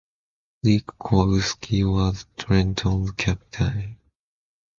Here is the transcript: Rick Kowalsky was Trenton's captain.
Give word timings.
Rick 0.63 0.87
Kowalsky 0.99 1.83
was 1.87 2.25
Trenton's 2.35 3.11
captain. 3.11 3.97